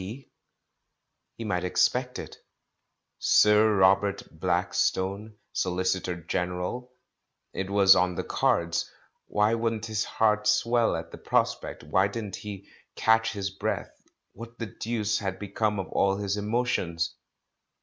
P."? 0.01 0.31
He 1.37 1.43
might 1.43 1.63
expect 1.63 2.17
it. 2.17 2.37
"Sir 3.19 3.75
Rob 3.75 4.03
ert 4.03 4.23
Blackstone, 4.39 5.35
SoHcitor 5.53 6.25
General"? 6.27 6.91
It 7.53 7.69
was 7.69 7.95
on 7.95 8.15
the 8.15 8.23
cards. 8.23 8.89
Why 9.27 9.53
wouldn't 9.53 9.85
his 9.85 10.03
heart 10.03 10.47
swell 10.47 10.95
at 10.95 11.11
the 11.11 11.19
prospect, 11.19 11.83
why 11.83 12.07
didn't 12.07 12.37
he 12.37 12.67
catch 12.95 13.33
his 13.33 13.51
breath, 13.51 13.91
what 14.33 14.57
the 14.57 14.65
deuce 14.65 15.19
had 15.19 15.37
become 15.37 15.79
of 15.79 15.87
all 15.89 16.17
his 16.17 16.35
emotions? 16.35 17.13